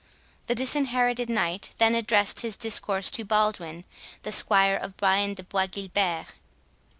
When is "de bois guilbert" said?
5.35-6.25